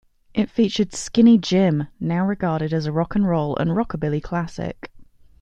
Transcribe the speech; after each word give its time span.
It 0.33 0.49
featured 0.49 0.95
"Skinny 0.95 1.37
Jim", 1.37 1.87
now 1.99 2.25
regarded 2.25 2.73
as 2.73 2.87
a 2.87 2.91
rock-and-roll 2.91 3.55
and 3.57 3.69
rockabilly 3.69 4.19
classic. 4.23 4.91